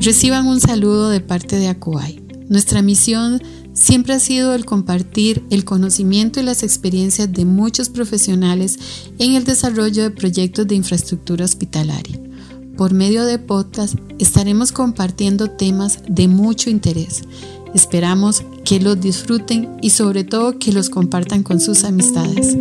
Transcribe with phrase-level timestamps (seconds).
[0.00, 2.24] Reciban un saludo de parte de Acuay.
[2.48, 3.42] Nuestra misión
[3.72, 8.78] siempre ha sido el compartir el conocimiento y las experiencias de muchos profesionales
[9.18, 12.18] en el desarrollo de proyectos de infraestructura hospitalaria.
[12.76, 17.22] Por medio de podcast estaremos compartiendo temas de mucho interés.
[17.74, 22.56] Esperamos que los disfruten y sobre todo que los compartan con sus amistades.